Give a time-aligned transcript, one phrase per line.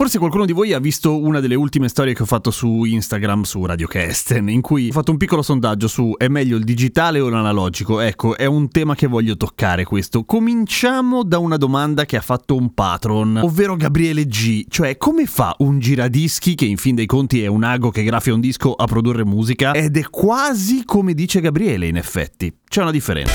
[0.00, 3.42] Forse qualcuno di voi ha visto una delle ultime storie che ho fatto su Instagram,
[3.42, 7.18] su Radio Kesten, in cui ho fatto un piccolo sondaggio su è meglio il digitale
[7.18, 7.98] o l'analogico.
[7.98, 10.22] Ecco, è un tema che voglio toccare questo.
[10.22, 14.66] Cominciamo da una domanda che ha fatto un patron, ovvero Gabriele G.
[14.68, 18.34] Cioè, come fa un giradischi, che in fin dei conti è un ago che graffia
[18.34, 19.72] un disco, a produrre musica?
[19.72, 22.54] Ed è quasi come dice Gabriele, in effetti.
[22.68, 23.34] C'è una differenza.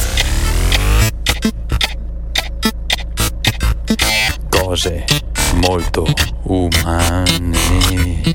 [4.49, 5.22] Cose
[5.55, 6.05] molto
[6.43, 8.31] umane.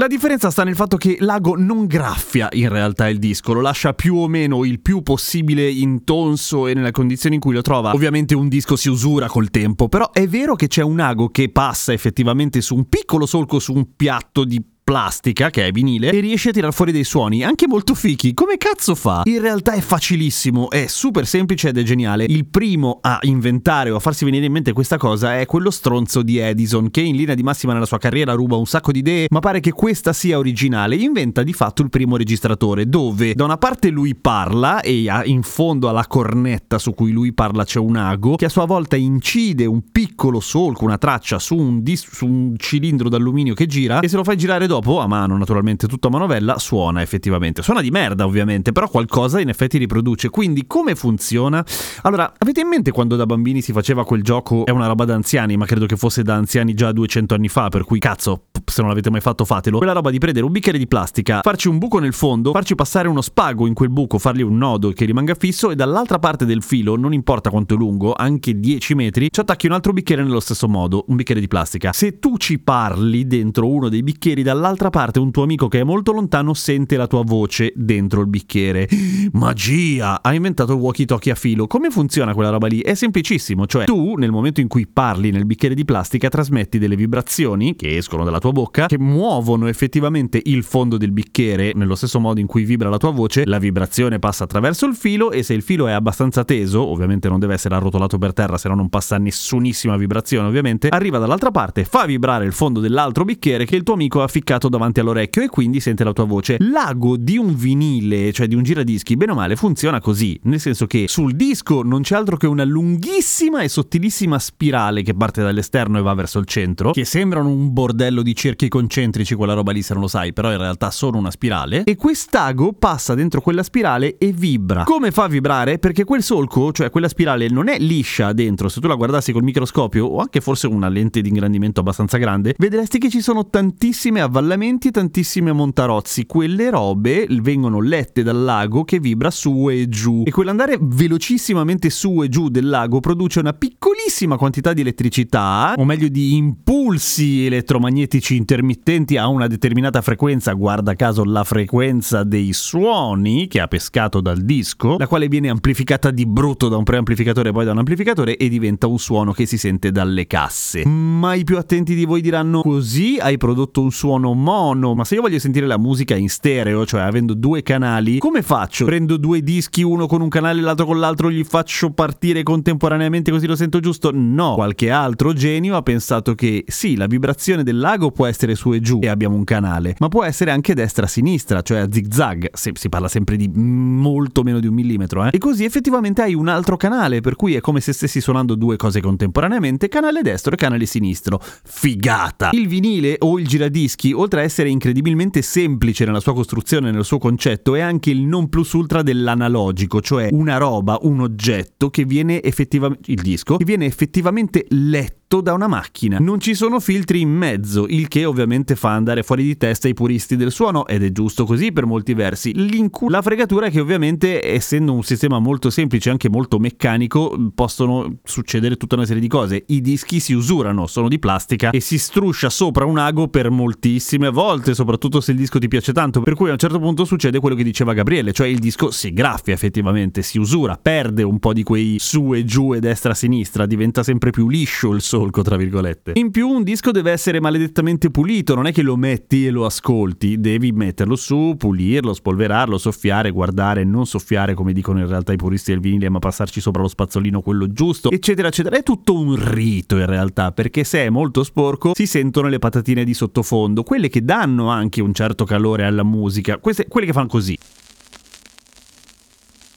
[0.00, 3.92] La differenza sta nel fatto che Lago non graffia in realtà il disco, lo lascia
[3.92, 7.92] più o meno il più possibile intonso e nelle condizioni in cui lo trova.
[7.92, 11.50] Ovviamente un disco si usura col tempo, però è vero che c'è un ago che
[11.50, 16.18] passa effettivamente su un piccolo solco su un piatto di plastica, che è vinile, e
[16.18, 18.34] riesce a tirar fuori dei suoni anche molto fichi.
[18.34, 19.22] Come cazzo fa?
[19.26, 22.24] In realtà è facilissimo, è super semplice ed è geniale.
[22.24, 26.22] Il primo a inventare o a farsi venire in mente questa cosa è quello stronzo
[26.22, 29.26] di Edison, che in linea di massima nella sua carriera ruba un sacco di idee,
[29.30, 30.96] ma pare che questa sia originale.
[30.96, 35.88] Inventa di fatto il primo registratore, dove da una parte lui parla e in fondo
[35.88, 39.82] alla cornetta su cui lui parla c'è un ago, che a sua volta incide un
[39.92, 44.16] piccolo solco, una traccia su un, dis- su un cilindro d'alluminio che gira e se
[44.16, 47.62] lo fai girare dopo dopo, a mano naturalmente, tutto a manovella, suona effettivamente.
[47.62, 50.30] Suona di merda ovviamente, però qualcosa in effetti riproduce.
[50.30, 51.64] Quindi come funziona?
[52.02, 55.14] Allora, avete in mente quando da bambini si faceva quel gioco, è una roba da
[55.14, 58.80] anziani, ma credo che fosse da anziani già 200 anni fa, per cui cazzo, se
[58.80, 59.78] non l'avete mai fatto fatelo.
[59.78, 63.08] Quella roba di prendere un bicchiere di plastica, farci un buco nel fondo, farci passare
[63.08, 66.62] uno spago in quel buco, fargli un nodo che rimanga fisso e dall'altra parte del
[66.62, 70.40] filo, non importa quanto è lungo, anche 10 metri, ci attacchi un altro bicchiere nello
[70.40, 71.92] stesso modo, un bicchiere di plastica.
[71.92, 75.80] Se tu ci parli dentro uno dei bicchieri dall'altra dall'altra parte un tuo amico che
[75.80, 78.88] è molto lontano sente la tua voce dentro il bicchiere.
[79.32, 80.22] Magia!
[80.22, 81.66] Ha inventato il walkie-talkie a filo.
[81.66, 82.80] Come funziona quella roba lì?
[82.80, 86.94] È semplicissimo, cioè tu nel momento in cui parli nel bicchiere di plastica trasmetti delle
[86.94, 92.20] vibrazioni che escono dalla tua bocca che muovono effettivamente il fondo del bicchiere nello stesso
[92.20, 93.44] modo in cui vibra la tua voce.
[93.46, 97.40] La vibrazione passa attraverso il filo e se il filo è abbastanza teso, ovviamente non
[97.40, 101.84] deve essere arrotolato per terra, se no non passa nessunissima vibrazione, ovviamente, arriva dall'altra parte,
[101.84, 105.42] fa vibrare il fondo dell'altro bicchiere che il tuo amico ha ficcato appoggiato davanti all'orecchio
[105.42, 106.56] e quindi sente la tua voce.
[106.58, 110.86] L'ago di un vinile, cioè di un giradischi, bene o male, funziona così, nel senso
[110.86, 115.98] che sul disco non c'è altro che una lunghissima e sottilissima spirale che parte dall'esterno
[115.98, 119.82] e va verso il centro, che sembrano un bordello di cerchi concentrici, quella roba lì
[119.82, 123.62] se non lo sai, però in realtà sono una spirale, e quest'ago passa dentro quella
[123.62, 124.84] spirale e vibra.
[124.84, 125.78] Come fa a vibrare?
[125.78, 129.42] Perché quel solco, cioè quella spirale, non è liscia dentro, se tu la guardassi col
[129.42, 134.20] microscopio o anche forse una lente di ingrandimento abbastanza grande, vedresti che ci sono tantissime
[134.20, 136.26] avvallamenti avvallamenti e tantissimi montarozzi.
[136.26, 140.22] Quelle robe vengono lette dal lago che vibra su e giù.
[140.26, 143.52] E quell'andare velocissimamente su e giù del lago produce una
[144.00, 150.94] piccolissima quantità di elettricità, o meglio di impulsi elettromagnetici intermittenti a una determinata frequenza, guarda
[150.94, 156.26] caso la frequenza dei suoni che ha pescato dal disco, la quale viene amplificata di
[156.26, 159.58] brutto da un preamplificatore e poi da un amplificatore e diventa un suono che si
[159.58, 160.86] sente dalle casse.
[160.86, 165.16] Ma i più attenti di voi diranno così hai prodotto un suono mono, ma se
[165.16, 168.86] io voglio sentire la musica in stereo, cioè avendo due canali, come faccio?
[168.86, 173.30] Prendo due dischi, uno con un canale e l'altro con l'altro, gli faccio partire contemporaneamente
[173.30, 173.89] così lo sento giusto?
[174.12, 178.72] No, qualche altro genio ha pensato che sì, la vibrazione del lago può essere su
[178.72, 182.72] e giù e abbiamo un canale, ma può essere anche destra-sinistra, cioè a zig-zag, se
[182.74, 185.30] si parla sempre di molto meno di un millimetro, eh?
[185.32, 188.76] E così effettivamente hai un altro canale, per cui è come se stessi suonando due
[188.76, 191.40] cose contemporaneamente, canale destro e canale sinistro.
[191.64, 192.50] Figata!
[192.52, 197.04] Il vinile o il giradischi, oltre a essere incredibilmente semplice nella sua costruzione e nel
[197.04, 202.04] suo concetto, è anche il non plus ultra dell'analogico, cioè una roba, un oggetto che
[202.04, 206.18] viene effettivamente, il disco, che viene effettivamente letto fatto da una macchina.
[206.18, 209.94] Non ci sono filtri in mezzo, il che ovviamente fa andare fuori di testa i
[209.94, 212.52] puristi del suono ed è giusto così per molti versi.
[212.52, 218.18] L'incu- la fregatura è che ovviamente essendo un sistema molto semplice, anche molto meccanico, possono
[218.24, 219.62] succedere tutta una serie di cose.
[219.68, 224.30] I dischi si usurano, sono di plastica e si struscia sopra un ago per moltissime
[224.30, 227.38] volte, soprattutto se il disco ti piace tanto, per cui a un certo punto succede
[227.38, 231.52] quello che diceva Gabriele, cioè il disco si graffia effettivamente, si usura, perde un po'
[231.52, 236.12] di quei su e giù e destra-sinistra, diventa sempre più liscio il solco, tra virgolette.
[236.14, 239.66] In più un disco deve essere maledettamente pulito, non è che lo metti e lo
[239.66, 245.36] ascolti, devi metterlo su, pulirlo, spolverarlo, soffiare, guardare, non soffiare come dicono in realtà i
[245.36, 248.76] puristi del vinile, ma passarci sopra lo spazzolino quello giusto, eccetera, eccetera.
[248.76, 253.04] È tutto un rito in realtà, perché se è molto sporco si sentono le patatine
[253.04, 257.28] di sottofondo, quelle che danno anche un certo calore alla musica, queste, quelle che fanno
[257.28, 257.58] così.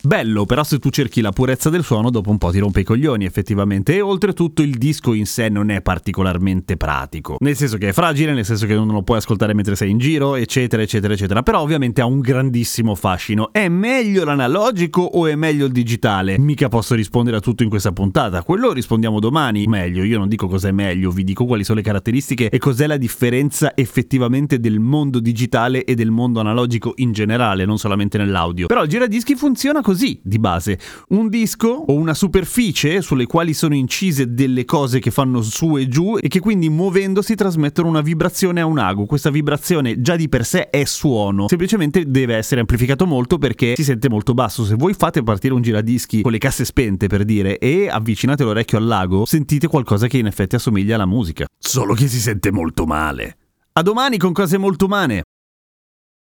[0.05, 2.83] Bello, però se tu cerchi la purezza del suono dopo un po' ti rompe i
[2.83, 7.37] coglioni effettivamente e oltretutto il disco in sé non è particolarmente pratico.
[7.39, 9.99] Nel senso che è fragile, nel senso che non lo puoi ascoltare mentre sei in
[9.99, 11.41] giro, eccetera, eccetera, eccetera.
[11.41, 13.53] Però ovviamente ha un grandissimo fascino.
[13.53, 16.37] È meglio l'analogico o è meglio il digitale?
[16.37, 18.43] Mica posso rispondere a tutto in questa puntata.
[18.43, 19.67] Quello rispondiamo domani.
[19.67, 22.97] Meglio, io non dico cos'è meglio, vi dico quali sono le caratteristiche e cos'è la
[22.97, 28.67] differenza effettivamente del mondo digitale e del mondo analogico in generale, non solamente nell'audio.
[28.67, 30.79] Però il giradischi funziona così così di base.
[31.09, 35.87] Un disco o una superficie sulle quali sono incise delle cose che fanno su e
[35.87, 39.05] giù e che quindi muovendosi trasmettono una vibrazione a un ago.
[39.05, 43.83] Questa vibrazione già di per sé è suono, semplicemente deve essere amplificato molto perché si
[43.83, 44.65] sente molto basso.
[44.65, 48.79] Se voi fate partire un giradischi con le casse spente per dire e avvicinate l'orecchio
[48.79, 51.45] al lago, sentite qualcosa che in effetti assomiglia alla musica.
[51.59, 53.37] Solo che si sente molto male.
[53.73, 55.23] A domani con cose molto umane.